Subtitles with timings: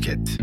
[0.00, 0.40] Podcast.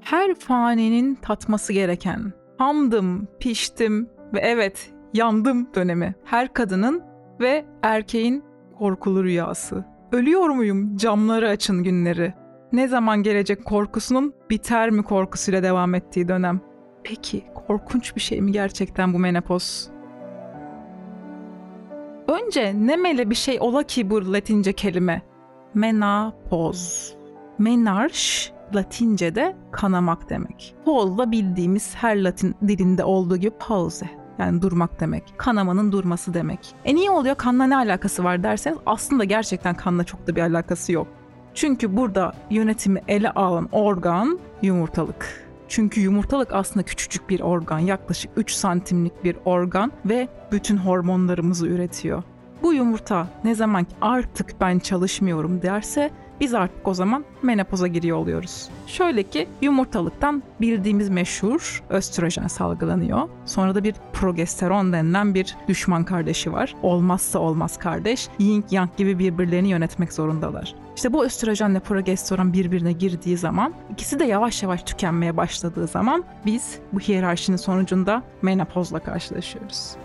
[0.00, 6.14] Her faninin tatması gereken, hamdım, piştim ve evet yandım dönemi.
[6.24, 7.02] Her kadının
[7.40, 8.44] ve erkeğin
[8.78, 9.84] korkulu rüyası.
[10.12, 12.34] Ölüyor muyum camları açın günleri.
[12.72, 16.60] Ne zaman gelecek korkusunun biter mi korkusuyla devam ettiği dönem.
[17.04, 19.97] Peki korkunç bir şey mi gerçekten bu menopoz?
[22.28, 25.22] Önce ne mele bir şey ola ki bu latince kelime?
[25.74, 27.14] Menopoz.
[27.58, 30.74] Menarş Latince'de kanamak demek.
[30.84, 35.24] Pol da bildiğimiz her Latin dilinde olduğu gibi pause yani durmak demek.
[35.36, 36.74] Kanamanın durması demek.
[36.84, 37.34] E niye oluyor?
[37.34, 41.06] Kanla ne alakası var derseniz aslında gerçekten kanla çok da bir alakası yok.
[41.54, 45.47] Çünkü burada yönetimi ele alan organ yumurtalık.
[45.68, 52.22] Çünkü yumurtalık aslında küçücük bir organ, yaklaşık 3 santimlik bir organ ve bütün hormonlarımızı üretiyor.
[52.62, 56.10] Bu yumurta ne zaman ki artık ben çalışmıyorum derse
[56.40, 58.68] biz artık o zaman menopoza giriyor oluyoruz.
[58.86, 63.28] Şöyle ki yumurtalıktan bildiğimiz meşhur östrojen salgılanıyor.
[63.44, 66.74] Sonra da bir progesteron denilen bir düşman kardeşi var.
[66.82, 68.28] Olmazsa olmaz kardeş.
[68.38, 70.74] Yin yang gibi birbirlerini yönetmek zorundalar.
[70.96, 76.78] İşte bu östrojenle progesteron birbirine girdiği zaman ikisi de yavaş yavaş tükenmeye başladığı zaman biz
[76.92, 79.96] bu hiyerarşinin sonucunda menopozla karşılaşıyoruz.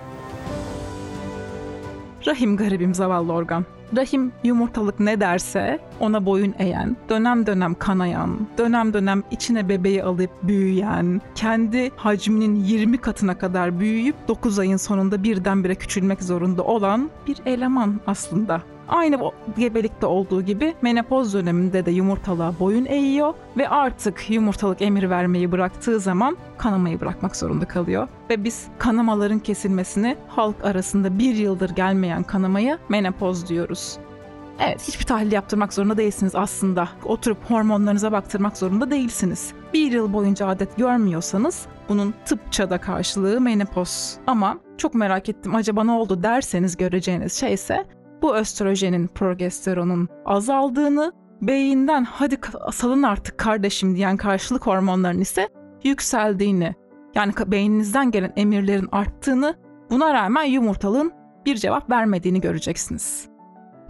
[2.28, 3.66] Rahim garibim zavallı organ.
[3.98, 10.30] Rahim yumurtalık ne derse ona boyun eğen, dönem dönem kanayan, dönem dönem içine bebeği alıp
[10.44, 17.38] büyüyen, kendi hacminin 20 katına kadar büyüyüp 9 ayın sonunda birdenbire küçülmek zorunda olan bir
[17.46, 18.62] eleman aslında.
[18.90, 25.52] Aynı gebelikte olduğu gibi menopoz döneminde de yumurtalığa boyun eğiyor ve artık yumurtalık emir vermeyi
[25.52, 28.08] bıraktığı zaman kanamayı bırakmak zorunda kalıyor.
[28.30, 33.83] Ve biz kanamaların kesilmesini halk arasında bir yıldır gelmeyen kanamaya menopoz diyoruz.
[34.60, 36.90] Evet hiçbir tahlil yaptırmak zorunda değilsiniz aslında.
[37.06, 39.54] Oturup hormonlarınıza baktırmak zorunda değilsiniz.
[39.74, 44.18] Bir yıl boyunca adet görmüyorsanız bunun tıpça da karşılığı menopoz.
[44.28, 47.86] Ama çok merak ettim acaba ne oldu derseniz göreceğiniz şey ise
[48.22, 52.38] bu östrojenin, progesteronun azaldığını, beyinden hadi
[52.72, 55.50] salın artık kardeşim diyen karşılık hormonların ise
[55.84, 56.76] yükseldiğini,
[57.16, 59.56] yani beyninizden gelen emirlerin arttığını,
[59.90, 61.12] buna rağmen yumurtalığın
[61.46, 63.33] bir cevap vermediğini göreceksiniz.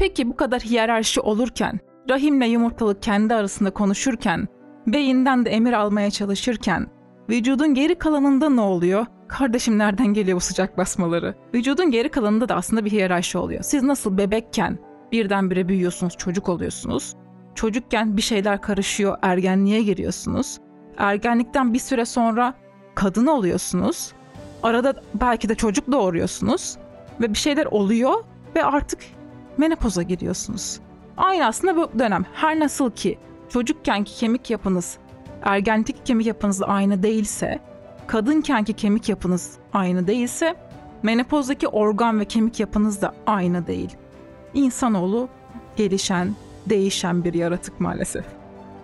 [0.03, 4.47] Peki bu kadar hiyerarşi olurken, rahimle yumurtalık kendi arasında konuşurken,
[4.87, 6.87] beyinden de emir almaya çalışırken,
[7.29, 9.05] vücudun geri kalanında ne oluyor?
[9.27, 11.35] Kardeşim nereden geliyor bu sıcak basmaları?
[11.53, 13.63] Vücudun geri kalanında da aslında bir hiyerarşi oluyor.
[13.63, 14.79] Siz nasıl bebekken
[15.11, 17.15] birdenbire büyüyorsunuz, çocuk oluyorsunuz.
[17.55, 20.57] Çocukken bir şeyler karışıyor, ergenliğe giriyorsunuz.
[20.97, 22.53] Ergenlikten bir süre sonra
[22.95, 24.13] kadın oluyorsunuz.
[24.63, 26.77] Arada belki de çocuk doğuruyorsunuz
[27.21, 28.13] ve bir şeyler oluyor
[28.55, 28.99] ve artık
[29.57, 30.79] menopoza giriyorsunuz.
[31.17, 32.25] Aynı aslında bu dönem.
[32.33, 33.17] Her nasıl ki
[33.49, 34.97] çocukkenki kemik yapınız
[35.43, 37.59] ergenlik kemik yapınızla aynı değilse
[38.07, 40.55] kadınkenki kemik yapınız aynı değilse
[41.03, 43.97] menopozdaki organ ve kemik yapınız da aynı değil.
[44.53, 45.29] İnsanoğlu
[45.75, 46.35] gelişen,
[46.69, 48.25] değişen bir yaratık maalesef.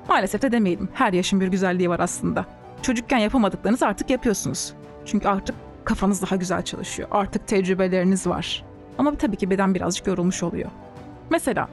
[0.10, 0.90] Maalesef de demeyelim.
[0.94, 2.46] Her yaşın bir güzelliği var aslında.
[2.82, 4.74] Çocukken yapamadıklarınızı artık yapıyorsunuz.
[5.06, 7.10] Çünkü artık kafanız daha güzel çalışıyor.
[7.12, 8.66] Artık tecrübeleriniz var.
[9.00, 10.70] Ama tabii ki beden birazcık yorulmuş oluyor.
[11.30, 11.70] Mesela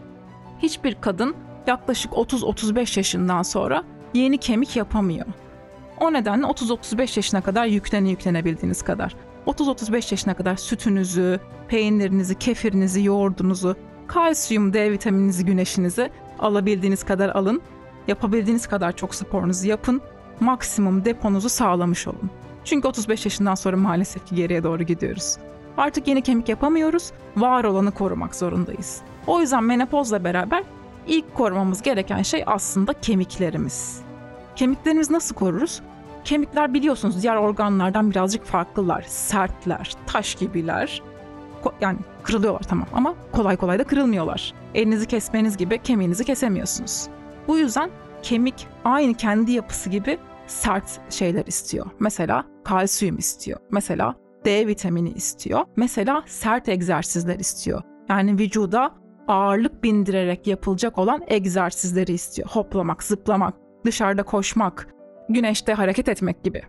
[0.59, 1.35] hiçbir kadın
[1.67, 5.27] yaklaşık 30-35 yaşından sonra yeni kemik yapamıyor.
[6.01, 9.17] O nedenle 30-35 yaşına kadar yüklene yüklenebildiğiniz kadar.
[9.47, 13.77] 30-35 yaşına kadar sütünüzü, peynirinizi, kefirinizi, yoğurdunuzu,
[14.07, 17.63] kalsiyum, D vitamininizi, güneşinizi alabildiğiniz kadar alın.
[18.09, 20.01] Yapabildiğiniz kadar çok sporunuzu yapın.
[20.41, 22.31] Maksimum deponuzu sağlamış olun.
[22.65, 25.37] Çünkü 35 yaşından sonra maalesef ki geriye doğru gidiyoruz.
[25.77, 29.01] Artık yeni kemik yapamıyoruz, var olanı korumak zorundayız.
[29.27, 30.65] O yüzden menopozla beraber
[31.07, 34.01] ilk korumamız gereken şey aslında kemiklerimiz.
[34.57, 35.83] Kemiklerimizi nasıl koruruz?
[36.25, 39.03] Kemikler biliyorsunuz diğer organlardan birazcık farklılar.
[39.09, 41.03] Sertler, taş gibiler.
[41.65, 44.55] Ko- yani kırılıyorlar tamam ama kolay kolay da kırılmıyorlar.
[44.75, 47.07] Elinizi kesmeniz gibi kemiğinizi kesemiyorsunuz.
[47.49, 47.91] Bu yüzden
[48.23, 51.87] kemik aynı kendi yapısı gibi sert şeyler istiyor.
[52.01, 53.61] Mesela kalsiyum istiyor.
[53.71, 54.15] Mesela
[54.47, 55.61] D vitamini istiyor.
[55.77, 57.83] Mesela sert egzersizler istiyor.
[58.09, 58.95] Yani vücuda
[59.29, 62.49] ağırlık bindirerek yapılacak olan egzersizleri istiyor.
[62.49, 63.55] Hoplamak, zıplamak,
[63.85, 64.89] dışarıda koşmak,
[65.29, 66.63] güneşte hareket etmek gibi.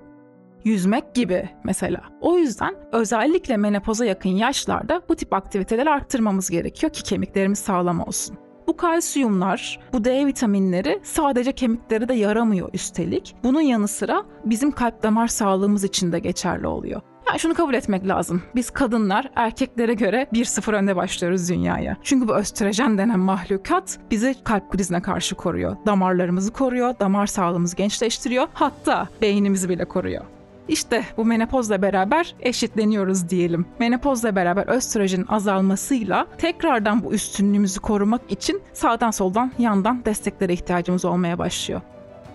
[0.63, 2.01] Yüzmek gibi mesela.
[2.21, 8.37] O yüzden özellikle menopoza yakın yaşlarda bu tip aktiviteleri arttırmamız gerekiyor ki kemiklerimiz sağlam olsun.
[8.67, 13.35] Bu kalsiyumlar, bu D vitaminleri sadece kemiklere de yaramıyor üstelik.
[13.43, 17.01] Bunun yanı sıra bizim kalp damar sağlığımız için de geçerli oluyor.
[17.27, 18.43] Yani şunu kabul etmek lazım.
[18.55, 21.97] Biz kadınlar erkeklere göre 1-0 önde başlıyoruz dünyaya.
[22.03, 25.77] Çünkü bu östrojen denen mahlukat bizi kalp krizine karşı koruyor.
[25.85, 28.47] Damarlarımızı koruyor, damar sağlığımızı gençleştiriyor.
[28.53, 30.23] Hatta beynimizi bile koruyor.
[30.67, 33.65] İşte bu menopozla beraber eşitleniyoruz diyelim.
[33.79, 41.37] Menopozla beraber östrojenin azalmasıyla tekrardan bu üstünlüğümüzü korumak için sağdan soldan yandan desteklere ihtiyacımız olmaya
[41.39, 41.81] başlıyor.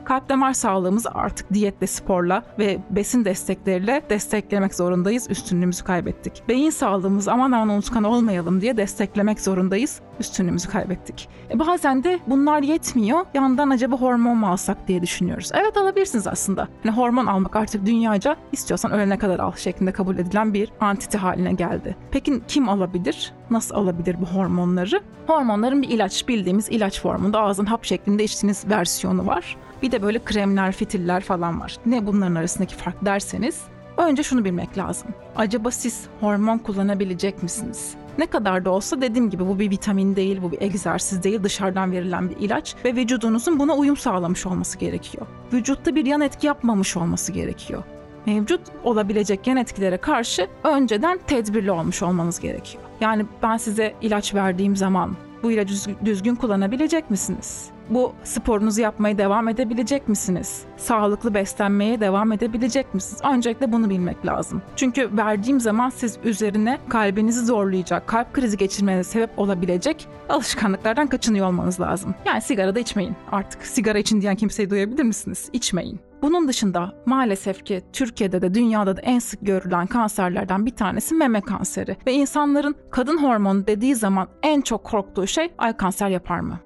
[0.04, 5.31] Kalp damar sağlığımızı artık diyetle, sporla ve besin destekleriyle desteklemek zorundayız.
[5.31, 6.43] Üstünlüğümüzü kaybettik.
[6.49, 10.00] Beyin sağlığımızı aman aman unutkan olmayalım diye desteklemek zorundayız.
[10.22, 11.28] Üstünlüğümüzü kaybettik.
[11.50, 13.26] E bazen de bunlar yetmiyor.
[13.34, 15.50] Yandan acaba hormon mu alsak diye düşünüyoruz.
[15.54, 16.69] Evet alabilirsiniz aslında.
[16.84, 21.52] Yani hormon almak artık dünyaca istiyorsan ölene kadar al şeklinde kabul edilen bir antiti haline
[21.52, 21.96] geldi.
[22.10, 23.32] Peki kim alabilir?
[23.50, 25.00] Nasıl alabilir bu hormonları?
[25.26, 29.56] Hormonların bir ilaç, bildiğimiz ilaç formunda ağzın hap şeklinde içtiğiniz versiyonu var.
[29.82, 31.76] Bir de böyle kremler, fitiller falan var.
[31.86, 33.60] Ne bunların arasındaki fark derseniz
[33.96, 35.08] önce şunu bilmek lazım.
[35.36, 37.94] Acaba siz hormon kullanabilecek misiniz?
[38.19, 41.93] Ne kadar da olsa dediğim gibi bu bir vitamin değil, bu bir egzersiz değil, dışarıdan
[41.93, 45.26] verilen bir ilaç ve vücudunuzun buna uyum sağlamış olması gerekiyor.
[45.53, 47.82] Vücutta bir yan etki yapmamış olması gerekiyor.
[48.26, 52.85] Mevcut olabilecek yan etkilere karşı önceden tedbirli olmuş olmanız gerekiyor.
[53.00, 55.75] Yani ben size ilaç verdiğim zaman bu ilacı
[56.05, 57.65] düzgün kullanabilecek misiniz?
[57.91, 60.62] Bu sporunuzu yapmaya devam edebilecek misiniz?
[60.77, 63.23] Sağlıklı beslenmeye devam edebilecek misiniz?
[63.35, 64.62] Öncelikle bunu bilmek lazım.
[64.77, 71.81] Çünkü verdiğim zaman siz üzerine kalbinizi zorlayacak, kalp krizi geçirmenize sebep olabilecek alışkanlıklardan kaçınıyor olmanız
[71.81, 72.15] lazım.
[72.27, 73.17] Yani sigara da içmeyin.
[73.33, 75.49] Artık sigara için diyen kimseyi duyabilir misiniz?
[75.53, 76.12] İçmeyin.
[76.22, 81.40] Bunun dışında maalesef ki Türkiye'de de dünyada da en sık görülen kanserlerden bir tanesi meme
[81.40, 81.96] kanseri.
[82.06, 86.58] Ve insanların kadın hormonu dediği zaman en çok korktuğu şey ay kanser yapar mı?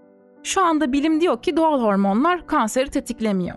[0.43, 3.57] Şu anda bilim diyor ki doğal hormonlar kanseri tetiklemiyor.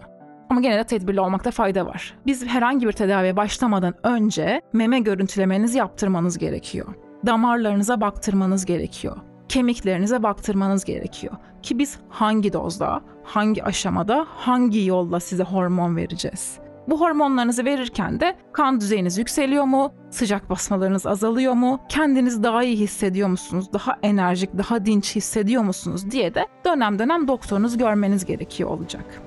[0.49, 2.17] Ama gene de tedbirli olmakta fayda var.
[2.25, 6.87] Biz herhangi bir tedaviye başlamadan önce meme görüntülemenizi yaptırmanız gerekiyor.
[7.25, 9.17] Damarlarınıza baktırmanız gerekiyor.
[9.49, 11.33] Kemiklerinize baktırmanız gerekiyor.
[11.63, 16.57] Ki biz hangi dozda, hangi aşamada, hangi yolla size hormon vereceğiz?
[16.87, 19.93] Bu hormonlarınızı verirken de kan düzeyiniz yükseliyor mu?
[20.09, 21.79] Sıcak basmalarınız azalıyor mu?
[21.89, 23.73] Kendinizi daha iyi hissediyor musunuz?
[23.73, 29.21] Daha enerjik, daha dinç hissediyor musunuz diye de dönem dönem doktorunuz görmeniz gerekiyor olacak.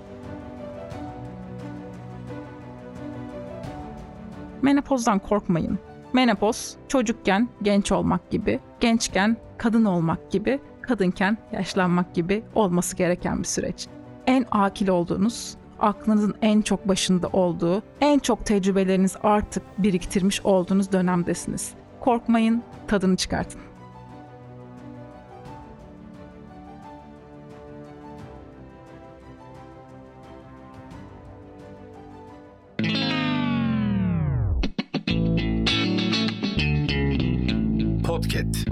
[4.63, 5.79] Menopozdan korkmayın.
[6.13, 13.49] Menopoz çocukken genç olmak gibi, gençken kadın olmak gibi, kadınken yaşlanmak gibi olması gereken bir
[13.49, 13.87] süreç.
[14.27, 21.75] En akil olduğunuz, aklınızın en çok başında olduğu, en çok tecrübeleriniz artık biriktirmiş olduğunuz dönemdesiniz.
[22.01, 23.61] Korkmayın, tadını çıkartın.
[38.43, 38.72] Podcast.